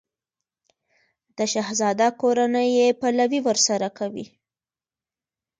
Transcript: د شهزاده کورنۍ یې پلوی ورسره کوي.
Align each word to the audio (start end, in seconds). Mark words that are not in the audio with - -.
د 1.37 1.39
شهزاده 1.53 2.07
کورنۍ 2.21 2.67
یې 2.79 2.87
پلوی 2.99 3.39
ورسره 3.47 3.87
کوي. 3.97 4.25